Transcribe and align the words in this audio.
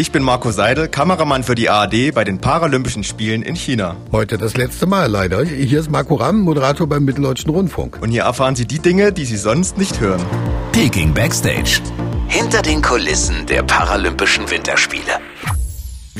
Ich 0.00 0.12
bin 0.12 0.22
Marco 0.22 0.50
Seidel, 0.50 0.88
Kameramann 0.88 1.44
für 1.44 1.54
die 1.54 1.68
ARD 1.68 2.14
bei 2.14 2.24
den 2.24 2.38
Paralympischen 2.38 3.04
Spielen 3.04 3.42
in 3.42 3.54
China. 3.54 3.96
Heute 4.12 4.38
das 4.38 4.56
letzte 4.56 4.86
Mal 4.86 5.10
leider. 5.10 5.44
Hier 5.44 5.78
ist 5.78 5.90
Marco 5.90 6.14
Ramm, 6.14 6.40
Moderator 6.40 6.86
beim 6.86 7.04
Mitteldeutschen 7.04 7.50
Rundfunk. 7.50 7.98
Und 8.00 8.10
hier 8.10 8.22
erfahren 8.22 8.56
Sie 8.56 8.64
die 8.64 8.78
Dinge, 8.78 9.12
die 9.12 9.26
Sie 9.26 9.36
sonst 9.36 9.76
nicht 9.76 10.00
hören. 10.00 10.24
Peking 10.72 11.12
Backstage. 11.12 11.82
Hinter 12.28 12.62
den 12.62 12.80
Kulissen 12.80 13.44
der 13.44 13.62
Paralympischen 13.62 14.50
Winterspiele. 14.50 15.20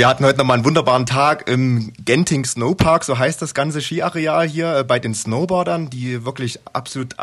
Wir 0.01 0.09
hatten 0.09 0.25
heute 0.25 0.39
nochmal 0.39 0.55
einen 0.55 0.65
wunderbaren 0.65 1.05
Tag 1.05 1.47
im 1.47 1.93
Genting 2.03 2.47
Snowpark, 2.47 3.05
so 3.05 3.19
heißt 3.19 3.43
das 3.43 3.53
ganze 3.53 3.83
Skiareal 3.83 4.49
hier, 4.49 4.79
äh, 4.79 4.83
bei 4.83 4.99
den 4.99 5.13
Snowboardern, 5.13 5.91
die 5.91 6.25
wirklich 6.25 6.59
absolut 6.73 7.17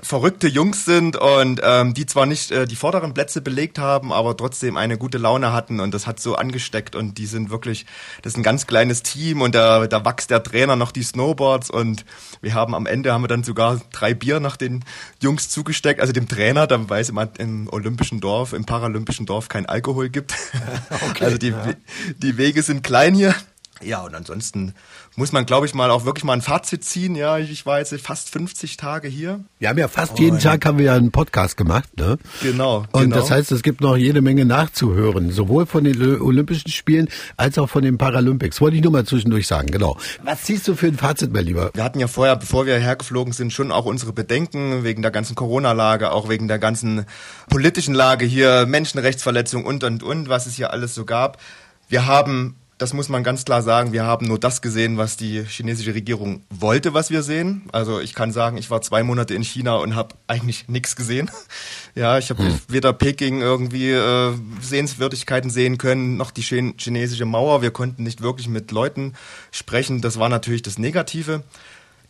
verrückte 0.00 0.48
Jungs 0.48 0.84
sind 0.84 1.16
und 1.16 1.60
ähm, 1.62 1.94
die 1.94 2.04
zwar 2.04 2.26
nicht 2.26 2.50
äh, 2.50 2.66
die 2.66 2.76
vorderen 2.76 3.14
Plätze 3.14 3.40
belegt 3.40 3.78
haben, 3.78 4.12
aber 4.12 4.36
trotzdem 4.36 4.76
eine 4.76 4.98
gute 4.98 5.18
Laune 5.18 5.52
hatten 5.52 5.80
und 5.80 5.94
das 5.94 6.06
hat 6.06 6.20
so 6.20 6.34
angesteckt 6.34 6.96
und 6.96 7.18
die 7.18 7.26
sind 7.26 7.50
wirklich, 7.50 7.86
das 8.22 8.32
ist 8.32 8.36
ein 8.36 8.42
ganz 8.42 8.66
kleines 8.66 9.02
Team 9.02 9.40
und 9.40 9.54
da, 9.54 9.86
da 9.86 10.04
wächst 10.04 10.30
der 10.30 10.42
Trainer 10.42 10.76
noch 10.76 10.90
die 10.90 11.02
Snowboards 11.02 11.70
und 11.70 12.04
wir 12.42 12.54
haben 12.54 12.74
am 12.74 12.86
Ende 12.86 13.12
haben 13.12 13.22
wir 13.22 13.28
dann 13.28 13.44
sogar 13.44 13.80
drei 13.92 14.14
Bier 14.14 14.40
nach 14.40 14.56
den 14.56 14.84
Jungs 15.22 15.48
zugesteckt, 15.48 16.00
also 16.00 16.12
dem 16.12 16.28
Trainer, 16.28 16.66
dann 16.66 16.90
weiß 16.90 17.08
immer 17.08 17.28
im 17.38 17.68
olympischen 17.70 18.20
Dorf, 18.20 18.52
im 18.52 18.64
paralympischen 18.64 19.26
Dorf 19.26 19.48
kein 19.48 19.66
Alkohol 19.66 20.08
gibt. 20.08 20.34
Okay, 21.10 21.24
also 21.24 21.38
die, 21.38 21.48
ja. 21.48 21.74
Die 22.22 22.36
Wege 22.38 22.62
sind 22.62 22.82
klein 22.82 23.14
hier. 23.14 23.34
Ja, 23.82 24.02
und 24.04 24.14
ansonsten 24.14 24.72
muss 25.16 25.32
man, 25.32 25.44
glaube 25.44 25.66
ich, 25.66 25.74
mal 25.74 25.90
auch 25.90 26.06
wirklich 26.06 26.24
mal 26.24 26.32
ein 26.32 26.40
Fazit 26.40 26.82
ziehen. 26.82 27.14
Ja, 27.14 27.36
ich 27.36 27.66
war 27.66 27.78
jetzt 27.78 27.94
fast 28.00 28.30
50 28.30 28.78
Tage 28.78 29.06
hier. 29.06 29.40
Wir 29.58 29.68
haben 29.68 29.78
ja 29.78 29.88
fast 29.88 30.12
oh, 30.14 30.22
jeden 30.22 30.38
Tag 30.38 30.64
haben 30.64 30.78
wir 30.78 30.86
ja 30.86 30.94
einen 30.94 31.10
Podcast 31.10 31.58
gemacht, 31.58 31.94
ne? 31.98 32.16
Genau. 32.42 32.86
Und 32.92 33.02
genau. 33.02 33.16
das 33.16 33.30
heißt, 33.30 33.52
es 33.52 33.62
gibt 33.62 33.82
noch 33.82 33.98
jede 33.98 34.22
Menge 34.22 34.46
nachzuhören, 34.46 35.30
sowohl 35.30 35.66
von 35.66 35.84
den 35.84 36.20
Olympischen 36.22 36.70
Spielen 36.70 37.08
als 37.36 37.58
auch 37.58 37.68
von 37.68 37.82
den 37.82 37.98
Paralympics. 37.98 38.62
Wollte 38.62 38.76
ich 38.76 38.82
nur 38.82 38.92
mal 38.92 39.04
zwischendurch 39.04 39.46
sagen, 39.46 39.66
genau. 39.70 39.98
Was 40.22 40.44
ziehst 40.44 40.66
du 40.68 40.74
für 40.74 40.86
ein 40.86 40.96
Fazit, 40.96 41.34
mein 41.34 41.44
Lieber? 41.44 41.70
Wir 41.74 41.84
hatten 41.84 42.00
ja 42.00 42.08
vorher, 42.08 42.36
bevor 42.36 42.64
wir 42.64 42.78
hergeflogen 42.78 43.34
sind, 43.34 43.52
schon 43.52 43.72
auch 43.72 43.84
unsere 43.84 44.14
Bedenken 44.14 44.84
wegen 44.84 45.02
der 45.02 45.10
ganzen 45.10 45.34
Corona-Lage, 45.34 46.12
auch 46.12 46.30
wegen 46.30 46.48
der 46.48 46.58
ganzen 46.58 47.04
politischen 47.50 47.94
Lage 47.94 48.24
hier, 48.24 48.64
Menschenrechtsverletzung 48.64 49.66
und 49.66 49.84
und 49.84 50.02
und, 50.02 50.30
was 50.30 50.46
es 50.46 50.54
hier 50.54 50.70
alles 50.72 50.94
so 50.94 51.04
gab. 51.04 51.38
Wir 51.88 52.06
haben 52.06 52.56
das 52.78 52.92
muss 52.92 53.08
man 53.08 53.24
ganz 53.24 53.44
klar 53.44 53.62
sagen. 53.62 53.92
Wir 53.92 54.04
haben 54.04 54.26
nur 54.26 54.38
das 54.38 54.60
gesehen, 54.60 54.98
was 54.98 55.16
die 55.16 55.44
chinesische 55.44 55.94
Regierung 55.94 56.42
wollte, 56.50 56.92
was 56.92 57.10
wir 57.10 57.22
sehen. 57.22 57.62
Also 57.72 58.00
ich 58.00 58.14
kann 58.14 58.32
sagen, 58.32 58.58
ich 58.58 58.70
war 58.70 58.82
zwei 58.82 59.02
Monate 59.02 59.34
in 59.34 59.42
China 59.42 59.76
und 59.76 59.94
habe 59.94 60.14
eigentlich 60.26 60.68
nichts 60.68 60.96
gesehen. 60.96 61.30
Ja, 61.98 62.18
ich 62.18 62.28
habe 62.28 62.42
hm. 62.42 62.60
weder 62.68 62.92
Peking 62.92 63.40
irgendwie 63.40 63.90
äh, 63.90 64.34
Sehenswürdigkeiten 64.60 65.48
sehen 65.48 65.78
können, 65.78 66.18
noch 66.18 66.30
die 66.30 66.42
chinesische 66.42 67.24
Mauer. 67.24 67.62
Wir 67.62 67.70
konnten 67.70 68.02
nicht 68.02 68.20
wirklich 68.20 68.48
mit 68.50 68.70
Leuten 68.70 69.14
sprechen. 69.50 70.02
Das 70.02 70.18
war 70.18 70.28
natürlich 70.28 70.60
das 70.60 70.76
Negative. 70.76 71.42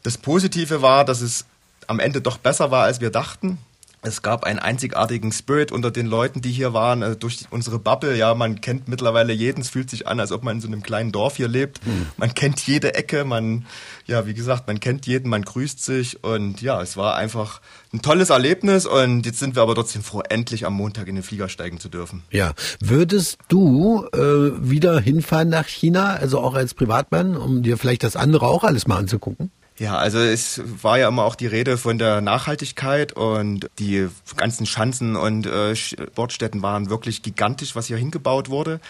Das 0.03 0.19
Positive 0.19 0.83
war, 0.83 1.05
dass 1.05 1.21
es 1.21 1.45
am 1.87 2.01
Ende 2.01 2.21
doch 2.21 2.39
besser 2.39 2.73
war, 2.73 2.83
als 2.83 3.01
wir 3.01 3.11
dachten 3.11 3.59
es 4.07 4.23
gab 4.23 4.45
einen 4.45 4.59
einzigartigen 4.59 5.33
Spirit 5.33 5.73
unter 5.73 5.91
den 5.91 6.07
Leuten, 6.07 6.41
die 6.41 6.53
hier 6.53 6.73
waren, 6.73 7.03
also 7.03 7.19
durch 7.19 7.47
unsere 7.51 7.79
Bubble. 7.79 8.17
Ja, 8.17 8.35
man 8.35 8.61
kennt 8.61 8.89
mittlerweile 8.89 9.33
jeden. 9.33 9.61
Es 9.61 9.69
fühlt 9.69 9.91
sich 9.91 10.07
an, 10.07 10.21
als 10.21 10.33
ob 10.33 10.45
man 10.45 10.57
in 10.57 10.61
so 10.61 10.69
einem 10.69 10.83
kleinen 10.83 11.13
Dorf 11.13 11.37
hier 11.37 11.49
lebt. 11.49 11.85
Mhm. 11.87 12.07
Man 12.17 12.35
kennt 12.35 12.61
jede 12.67 12.95
Ecke. 12.95 13.25
Man, 13.25 13.67
ja, 14.07 14.27
wie 14.27 14.35
gesagt, 14.35 14.67
man 14.69 14.81
kennt 14.81 15.07
jeden, 15.07 15.29
man 15.29 15.43
grüßt 15.43 15.85
sich. 15.85 16.23
Und 16.23 16.63
ja, 16.63 16.81
es 16.81 16.97
war 16.97 17.17
einfach 17.17 17.61
ein 17.93 18.01
tolles 18.01 18.31
Erlebnis. 18.31 18.87
Und 18.87 19.27
jetzt 19.27 19.41
sind 19.41 19.57
wir 19.57 19.63
aber 19.63 19.75
trotzdem 19.75 20.03
froh, 20.03 20.23
endlich 20.29 20.65
am 20.65 20.75
Montag 20.75 21.09
in 21.09 21.17
den 21.17 21.25
Flieger 21.25 21.49
steigen 21.49 21.81
zu 21.81 21.89
dürfen. 21.89 22.23
Ja, 22.31 22.55
würdest 22.81 23.39
du 23.49 24.07
äh, 24.13 24.19
wieder 24.19 25.01
hinfahren 25.01 25.49
nach 25.49 25.67
China, 25.67 26.15
also 26.15 26.41
auch 26.41 26.55
als 26.55 26.75
Privatmann, 26.75 27.37
um 27.37 27.63
dir 27.63 27.77
vielleicht 27.77 28.05
das 28.05 28.17
andere 28.17 28.47
auch 28.47 28.63
alles 28.65 28.87
mal 28.87 28.99
anzugucken? 28.99 29.51
Ja, 29.79 29.99
also 29.99 30.19
es 30.19 30.63
war 30.83 30.99
ja 30.99 31.09
immer 31.09 31.25
auch 31.25 31.35
die 31.35 31.47
Rede 31.47 31.77
von 31.77 31.99
der 31.99 32.23
Nachhaltigkeit 32.23 33.13
und 33.13 33.69
die 33.79 34.09
ganzen 34.37 34.65
Schanzen 34.65 35.17
und 35.17 35.47
äh, 35.47 35.77
Sportstätten 35.77 36.63
waren 36.63 36.89
wirklich 36.89 37.23
gigantisch, 37.23 37.77
was 37.77 37.87
hier 37.87 37.99
hingebaut 37.99 38.49
wurde. 38.49 38.81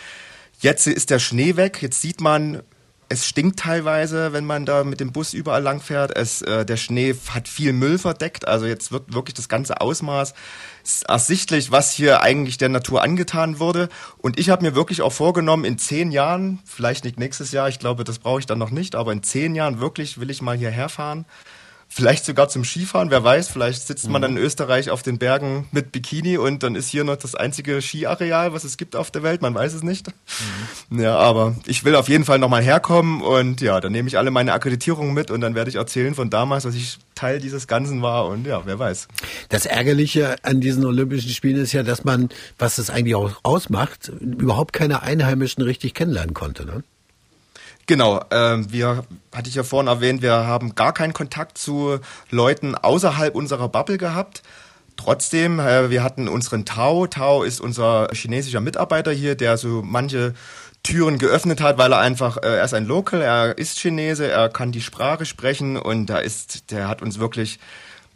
Jetzt 0.61 0.87
ist 0.87 1.11
der 1.11 1.19
Schnee 1.19 1.57
weg, 1.57 1.83
jetzt 1.83 2.01
sieht 2.01 2.21
man, 2.21 2.63
es 3.09 3.27
stinkt 3.27 3.61
teilweise, 3.61 4.33
wenn 4.33 4.45
man 4.45 4.67
da 4.67 4.83
mit 4.83 5.01
dem 5.01 5.13
Bus 5.13 5.33
überall 5.33 5.63
lang 5.63 5.81
fährt. 5.81 6.17
Äh, 6.17 6.65
der 6.65 6.77
Schnee 6.77 7.15
hat 7.29 7.49
viel 7.49 7.73
Müll 7.73 7.99
verdeckt, 7.99 8.49
also 8.49 8.67
jetzt 8.67 8.91
wird 8.91 9.15
wirklich 9.15 9.35
das 9.35 9.49
ganze 9.49 9.81
Ausmaß 9.81 10.35
ersichtlich, 11.09 11.71
was 11.71 11.93
hier 11.93 12.23
eigentlich 12.23 12.59
der 12.59 12.69
Natur 12.69 13.03
angetan 13.03 13.59
wurde. 13.59 13.89
Und 14.19 14.39
ich 14.39 14.51
habe 14.51 14.65
mir 14.65 14.75
wirklich 14.75 15.03
auch 15.03 15.13
vorgenommen, 15.13 15.65
in 15.65 15.79
zehn 15.79 16.13
Jahren, 16.13 16.61
vielleicht 16.65 17.05
nicht 17.05 17.19
nächstes 17.19 17.53
Jahr, 17.53 17.69
ich 17.69 17.79
glaube, 17.79 18.05
das 18.05 18.19
brauche 18.19 18.41
ich 18.41 18.47
dann 18.47 18.59
noch 18.59 18.71
nicht, 18.71 18.95
aber 18.95 19.13
in 19.13 19.23
zehn 19.23 19.55
Jahren 19.55 19.81
wirklich 19.81 20.19
will 20.19 20.31
ich 20.31 20.43
mal 20.43 20.57
hierher 20.57 20.89
fahren 20.89 21.27
Vielleicht 21.89 22.25
sogar 22.25 22.49
zum 22.49 22.65
Skifahren, 22.65 23.11
wer 23.11 23.25
weiß, 23.25 23.49
vielleicht 23.49 23.87
sitzt 23.87 24.09
man 24.11 24.21
dann 24.21 24.37
in 24.37 24.43
Österreich 24.43 24.91
auf 24.91 25.03
den 25.03 25.19
Bergen 25.19 25.67
mit 25.71 25.93
Bikini 25.93 26.37
und 26.37 26.63
dann 26.63 26.75
ist 26.75 26.89
hier 26.89 27.05
noch 27.05 27.17
das 27.17 27.35
einzige 27.35 27.81
Skiareal, 27.81 28.53
was 28.53 28.65
es 28.65 28.77
gibt 28.77 28.97
auf 28.97 29.11
der 29.11 29.23
Welt, 29.23 29.41
man 29.41 29.55
weiß 29.55 29.73
es 29.73 29.83
nicht. 29.83 30.09
Mhm. 30.91 31.01
Ja, 31.01 31.17
aber 31.17 31.57
ich 31.65 31.85
will 31.85 31.95
auf 31.95 32.09
jeden 32.09 32.25
Fall 32.25 32.39
nochmal 32.39 32.63
herkommen 32.63 33.23
und 33.23 33.61
ja, 33.61 33.81
dann 33.81 33.93
nehme 33.93 34.09
ich 34.09 34.19
alle 34.19 34.31
meine 34.31 34.53
Akkreditierungen 34.53 35.15
mit 35.15 35.31
und 35.31 35.41
dann 35.41 35.55
werde 35.55 35.71
ich 35.71 35.77
erzählen 35.77 36.15
von 36.15 36.29
damals, 36.29 36.65
dass 36.65 36.75
ich 36.75 36.99
Teil 37.15 37.39
dieses 37.39 37.67
Ganzen 37.67 38.03
war 38.03 38.27
und 38.27 38.47
ja, 38.47 38.63
wer 38.67 38.79
weiß. 38.79 39.09
Das 39.49 39.65
Ärgerliche 39.65 40.37
an 40.43 40.61
diesen 40.61 40.85
Olympischen 40.85 41.31
Spielen 41.31 41.57
ist 41.57 41.73
ja, 41.73 41.83
dass 41.83 42.05
man, 42.05 42.29
was 42.59 42.79
es 42.79 42.91
eigentlich 42.91 43.15
auch 43.15 43.33
ausmacht, 43.43 44.09
überhaupt 44.21 44.73
keine 44.73 45.03
Einheimischen 45.03 45.63
richtig 45.63 45.95
kennenlernen 45.95 46.35
konnte, 46.35 46.67
ne? 46.67 46.83
Genau, 47.87 48.21
ähm, 48.33 48.73
wir 48.73 49.05
hatte 49.33 49.49
ich 49.49 49.55
ja 49.55 49.63
vorhin 49.63 49.87
erwähnt, 49.87 50.21
wir 50.21 50.33
haben 50.33 50.75
gar 50.75 50.93
keinen 50.93 51.13
Kontakt 51.13 51.57
zu 51.57 52.01
Leuten 52.31 52.75
außerhalb 52.75 53.35
unserer 53.35 53.69
Bubble 53.69 53.97
gehabt. 53.97 54.43
Trotzdem, 54.97 55.61
äh, 55.61 55.89
wir 55.89 56.03
hatten 56.03 56.27
unseren 56.27 56.65
Tao. 56.65 57.07
Tao 57.07 57.45
ist 57.45 57.61
unser 57.61 58.09
chinesischer 58.13 58.61
Mitarbeiter 58.61 59.13
hier, 59.13 59.37
der 59.37 59.57
so 59.57 59.83
manche 59.85 60.35
Türen 60.83 61.19
geöffnet 61.19 61.61
hat, 61.61 61.79
weil 61.79 61.93
er 61.93 62.01
einfach, 62.01 62.39
äh, 62.39 62.57
er 62.57 62.65
ist 62.65 62.75
ein 62.75 62.87
Local, 62.87 63.21
er 63.21 63.57
ist 63.57 63.79
Chinese, 63.79 64.29
er 64.29 64.49
kann 64.49 64.73
die 64.73 64.81
Sprache 64.81 65.25
sprechen 65.25 65.77
und 65.77 66.07
da 66.07 66.19
ist, 66.19 66.73
der 66.73 66.89
hat 66.89 67.03
uns 67.03 67.21
wirklich 67.21 67.61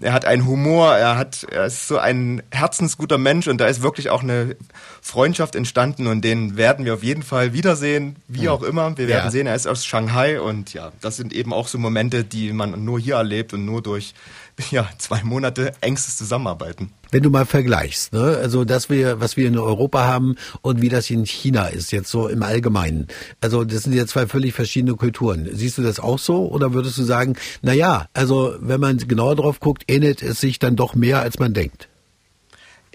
er 0.03 0.13
hat 0.13 0.25
einen 0.25 0.47
Humor, 0.47 0.95
er 0.95 1.17
hat, 1.17 1.45
er 1.51 1.67
ist 1.67 1.89
so 1.89 1.99
ein 1.99 2.43
herzensguter 2.51 3.19
Mensch 3.19 3.49
und 3.49 3.59
da 3.59 3.67
ist 3.67 3.83
wirklich 3.83 4.11
auch 4.11 4.23
eine 4.23 4.57
Freundschaft 5.01 5.55
entstanden 5.55 6.07
und 6.07 6.23
den 6.23 6.57
werden 6.57 6.85
wir 6.85 6.95
auf 6.95 7.03
jeden 7.03 7.23
Fall 7.23 7.53
wiedersehen, 7.53 8.17
wie 8.29 8.49
auch 8.49 8.63
immer. 8.63 8.97
Wir 8.97 9.09
werden 9.09 9.27
ja. 9.27 9.31
sehen, 9.31 9.47
er 9.47 9.55
ist 9.55 9.67
aus 9.67 9.85
Shanghai 9.85 10.41
und 10.41 10.73
ja, 10.75 10.93
das 11.01 11.17
sind 11.17 11.33
eben 11.33 11.53
auch 11.53 11.69
so 11.69 11.79
Momente, 11.79 12.25
die 12.25 12.53
man 12.53 12.85
nur 12.85 12.99
hier 12.99 13.17
erlebt 13.17 13.53
und 13.53 13.65
nur 13.65 13.83
durch 13.83 14.15
ja, 14.71 14.89
zwei 14.99 15.23
Monate 15.23 15.73
engstes 15.81 16.17
Zusammenarbeiten. 16.17 16.93
Wenn 17.11 17.23
du 17.23 17.31
mal 17.31 17.47
vergleichst, 17.47 18.13
ne, 18.13 18.39
also 18.41 18.65
das 18.65 18.89
wir, 18.89 19.21
was 19.21 19.37
wir 19.37 19.49
in 19.49 19.59
Europa 19.59 20.05
haben 20.05 20.37
und 20.63 20.81
wie 20.81 20.89
das 20.89 21.11
in 21.11 21.27
China 21.27 21.67
ist, 21.67 21.93
jetzt 21.93 22.11
so 22.11 22.29
im 22.29 22.43
Allgemeinen. 22.43 23.09
Also 23.41 23.65
das 23.65 23.83
sind 23.85 23.95
ja 23.95 24.07
zwei 24.07 24.27
völlig 24.27 24.55
verschiedene 24.55 24.95
Kulturen. 24.95 25.49
Siehst 25.53 25.79
du 25.79 25.83
das 25.83 25.99
auch 25.99 26.19
so 26.19 26.49
oder 26.49 26.73
würdest 26.73 26.99
du 26.99 27.03
sagen, 27.03 27.37
na 27.63 27.73
ja, 27.73 28.07
also 28.13 28.55
wenn 28.61 28.81
man 28.81 28.99
genauer 28.99 29.37
drauf 29.37 29.61
guckt, 29.61 29.85
ähnelt 29.89 30.23
es 30.23 30.41
sich 30.41 30.59
dann 30.59 30.77
doch 30.77 30.95
mehr, 30.95 31.21
als 31.21 31.39
man 31.39 31.55
denkt? 31.55 31.89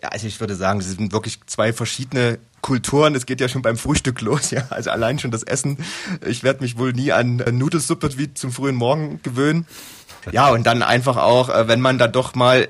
Ja, 0.01 0.09
also 0.09 0.27
ich 0.27 0.39
würde 0.39 0.55
sagen, 0.55 0.79
es 0.79 0.91
sind 0.91 1.13
wirklich 1.13 1.39
zwei 1.47 1.73
verschiedene 1.73 2.37
Kulturen. 2.61 3.13
Es 3.15 3.25
geht 3.25 3.41
ja 3.41 3.47
schon 3.47 3.61
beim 3.61 3.77
Frühstück 3.77 4.21
los, 4.21 4.51
ja. 4.51 4.65
Also 4.69 4.89
allein 4.89 5.19
schon 5.19 5.31
das 5.31 5.43
Essen. 5.43 5.77
Ich 6.25 6.43
werde 6.43 6.63
mich 6.63 6.77
wohl 6.77 6.93
nie 6.93 7.11
an 7.11 7.37
Nudelsuppe 7.51 8.17
wie 8.17 8.33
zum 8.33 8.51
frühen 8.51 8.75
Morgen 8.75 9.19
gewöhnen. 9.23 9.67
Ja, 10.31 10.49
und 10.49 10.65
dann 10.65 10.83
einfach 10.83 11.17
auch, 11.17 11.49
äh, 11.49 11.67
wenn 11.67 11.81
man 11.81 11.97
da 11.97 12.07
doch 12.07 12.35
mal, 12.35 12.67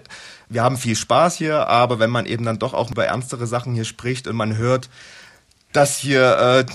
wir 0.49 0.63
haben 0.63 0.77
viel 0.77 0.95
Spaß 0.95 1.35
hier, 1.35 1.67
aber 1.67 1.99
wenn 1.99 2.09
man 2.09 2.25
eben 2.25 2.45
dann 2.45 2.59
doch 2.59 2.73
auch 2.73 2.91
über 2.91 3.05
ernstere 3.05 3.47
Sachen 3.47 3.73
hier 3.73 3.85
spricht 3.85 4.27
und 4.27 4.35
man 4.35 4.57
hört, 4.57 4.89
dass 5.73 5.97
hier 5.97 6.37
äh, 6.37 6.65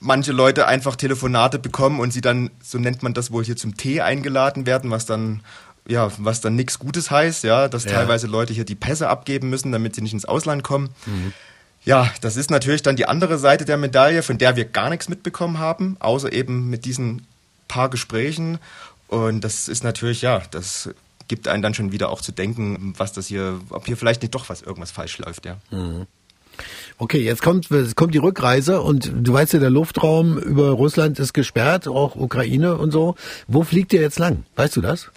manche 0.00 0.32
Leute 0.32 0.66
einfach 0.66 0.96
Telefonate 0.96 1.58
bekommen 1.58 2.00
und 2.00 2.12
sie 2.12 2.22
dann, 2.22 2.50
so 2.62 2.78
nennt 2.78 3.02
man 3.02 3.12
das 3.12 3.30
wohl 3.30 3.44
hier 3.44 3.56
zum 3.56 3.76
Tee 3.76 4.00
eingeladen 4.00 4.66
werden, 4.66 4.90
was 4.90 5.04
dann 5.04 5.42
ja, 5.88 6.10
was 6.18 6.40
dann 6.40 6.56
nichts 6.56 6.78
Gutes 6.78 7.10
heißt, 7.10 7.44
ja, 7.44 7.68
dass 7.68 7.84
ja. 7.84 7.92
teilweise 7.92 8.26
Leute 8.26 8.52
hier 8.52 8.64
die 8.64 8.74
Pässe 8.74 9.08
abgeben 9.08 9.50
müssen, 9.50 9.70
damit 9.70 9.94
sie 9.94 10.02
nicht 10.02 10.14
ins 10.14 10.24
Ausland 10.24 10.64
kommen. 10.64 10.90
Mhm. 11.06 11.32
Ja, 11.84 12.10
das 12.20 12.36
ist 12.36 12.50
natürlich 12.50 12.82
dann 12.82 12.96
die 12.96 13.06
andere 13.06 13.38
Seite 13.38 13.64
der 13.64 13.76
Medaille, 13.76 14.24
von 14.24 14.38
der 14.38 14.56
wir 14.56 14.64
gar 14.64 14.90
nichts 14.90 15.08
mitbekommen 15.08 15.60
haben, 15.60 15.96
außer 16.00 16.32
eben 16.32 16.68
mit 16.68 16.84
diesen 16.84 17.26
paar 17.68 17.88
Gesprächen. 17.88 18.58
Und 19.08 19.42
das 19.42 19.68
ist 19.68 19.84
natürlich, 19.84 20.22
ja, 20.22 20.42
das 20.50 20.90
gibt 21.28 21.48
einen 21.48 21.62
dann 21.62 21.74
schon 21.74 21.92
wieder 21.92 22.10
auch 22.10 22.20
zu 22.20 22.32
denken, 22.32 22.94
was 22.96 23.12
das 23.12 23.26
hier, 23.26 23.60
ob 23.70 23.86
hier 23.86 23.96
vielleicht 23.96 24.22
nicht 24.22 24.34
doch 24.34 24.48
was 24.48 24.62
irgendwas 24.62 24.90
falsch 24.90 25.18
läuft, 25.18 25.46
ja. 25.46 25.56
Mhm. 25.70 26.06
Okay, 26.98 27.22
jetzt 27.22 27.42
kommt, 27.42 27.68
kommt 27.96 28.14
die 28.14 28.18
Rückreise 28.18 28.80
und 28.80 29.12
du 29.14 29.32
weißt 29.32 29.52
ja, 29.52 29.58
der 29.58 29.70
Luftraum 29.70 30.38
über 30.38 30.70
Russland 30.70 31.18
ist 31.18 31.34
gesperrt, 31.34 31.86
auch 31.86 32.16
Ukraine 32.16 32.76
und 32.76 32.90
so. 32.90 33.16
Wo 33.46 33.62
fliegt 33.62 33.92
ihr 33.92 34.00
jetzt 34.00 34.18
lang? 34.18 34.44
Weißt 34.56 34.74
du 34.76 34.80
das? 34.80 35.10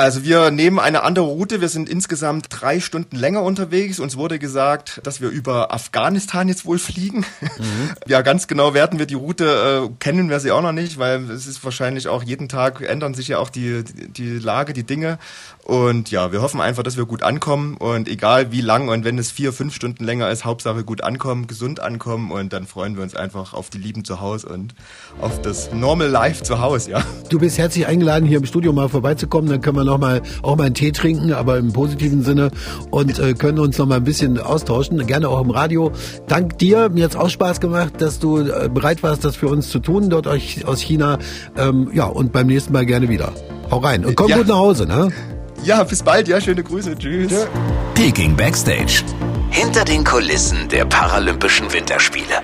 Also 0.00 0.24
wir 0.24 0.50
nehmen 0.50 0.78
eine 0.78 1.02
andere 1.02 1.26
Route. 1.26 1.60
Wir 1.60 1.68
sind 1.68 1.86
insgesamt 1.86 2.46
drei 2.48 2.80
Stunden 2.80 3.16
länger 3.16 3.42
unterwegs. 3.42 4.00
Uns 4.00 4.16
wurde 4.16 4.38
gesagt, 4.38 4.98
dass 5.04 5.20
wir 5.20 5.28
über 5.28 5.74
Afghanistan 5.74 6.48
jetzt 6.48 6.64
wohl 6.64 6.78
fliegen. 6.78 7.26
Mhm. 7.40 7.90
Ja, 8.06 8.22
ganz 8.22 8.48
genau 8.48 8.72
werden 8.74 8.98
wir 8.98 9.06
die 9.06 9.14
Route, 9.14 9.88
äh, 9.88 9.94
kennen 10.00 10.30
wir 10.30 10.40
sie 10.40 10.50
auch 10.50 10.62
noch 10.62 10.72
nicht, 10.72 10.98
weil 10.98 11.30
es 11.30 11.46
ist 11.46 11.62
wahrscheinlich 11.62 12.08
auch 12.08 12.22
jeden 12.22 12.48
Tag 12.48 12.80
ändern 12.80 13.14
sich 13.14 13.28
ja 13.28 13.38
auch 13.38 13.50
die, 13.50 13.84
die 13.84 14.38
Lage, 14.38 14.72
die 14.72 14.84
Dinge. 14.84 15.18
Und 15.70 16.10
ja, 16.10 16.32
wir 16.32 16.42
hoffen 16.42 16.60
einfach, 16.60 16.82
dass 16.82 16.96
wir 16.96 17.04
gut 17.04 17.22
ankommen 17.22 17.76
und 17.76 18.08
egal 18.08 18.50
wie 18.50 18.60
lang 18.60 18.88
und 18.88 19.04
wenn 19.04 19.18
es 19.18 19.30
vier, 19.30 19.52
fünf 19.52 19.72
Stunden 19.74 20.02
länger 20.02 20.28
ist, 20.30 20.44
Hauptsache 20.44 20.82
gut 20.82 21.04
ankommen, 21.04 21.46
gesund 21.46 21.78
ankommen 21.78 22.32
und 22.32 22.52
dann 22.52 22.66
freuen 22.66 22.96
wir 22.96 23.04
uns 23.04 23.14
einfach 23.14 23.52
auf 23.52 23.70
die 23.70 23.78
Lieben 23.78 24.04
zu 24.04 24.20
Hause 24.20 24.48
und 24.48 24.74
auf 25.20 25.40
das 25.42 25.72
Normal 25.72 26.08
Life 26.08 26.42
zu 26.42 26.60
Hause, 26.60 26.90
ja. 26.92 27.04
Du 27.28 27.38
bist 27.38 27.58
herzlich 27.58 27.86
eingeladen, 27.86 28.26
hier 28.26 28.38
im 28.38 28.46
Studio 28.46 28.72
mal 28.72 28.88
vorbeizukommen, 28.88 29.48
dann 29.48 29.60
können 29.60 29.76
wir 29.76 29.84
noch 29.90 29.98
mal 29.98 30.22
auch 30.42 30.56
mal 30.56 30.64
einen 30.64 30.74
Tee 30.74 30.92
trinken, 30.92 31.32
aber 31.32 31.58
im 31.58 31.72
positiven 31.72 32.22
Sinne 32.22 32.50
und 32.90 33.18
äh, 33.18 33.34
können 33.34 33.58
uns 33.58 33.78
noch 33.78 33.86
mal 33.86 33.96
ein 33.96 34.04
bisschen 34.04 34.38
austauschen, 34.38 35.06
gerne 35.06 35.28
auch 35.28 35.40
im 35.40 35.50
Radio. 35.50 35.92
Dank 36.26 36.58
dir, 36.58 36.88
mir 36.88 37.04
hat's 37.04 37.16
auch 37.16 37.30
Spaß 37.30 37.60
gemacht, 37.60 37.94
dass 37.98 38.18
du 38.18 38.38
äh, 38.38 38.68
bereit 38.72 39.02
warst, 39.02 39.24
das 39.24 39.36
für 39.36 39.48
uns 39.48 39.68
zu 39.68 39.80
tun, 39.80 40.08
dort 40.10 40.26
aus 40.64 40.80
China. 40.80 41.18
Ähm, 41.56 41.90
ja, 41.92 42.04
und 42.04 42.32
beim 42.32 42.46
nächsten 42.46 42.72
Mal 42.72 42.86
gerne 42.86 43.08
wieder. 43.08 43.32
Hau 43.70 43.78
rein 43.78 44.04
und 44.04 44.16
komm 44.16 44.28
ja. 44.28 44.38
gut 44.38 44.48
nach 44.48 44.56
Hause, 44.56 44.86
ne? 44.86 45.10
Ja, 45.64 45.82
bis 45.84 46.02
bald. 46.02 46.26
Ja, 46.28 46.40
schöne 46.40 46.62
Grüße. 46.62 46.96
Tschüss. 46.96 47.32
Ja. 47.32 47.46
Peking 47.94 48.34
Backstage. 48.34 49.04
Hinter 49.50 49.84
den 49.84 50.04
Kulissen 50.04 50.68
der 50.70 50.84
Paralympischen 50.86 51.72
Winterspiele. 51.72 52.42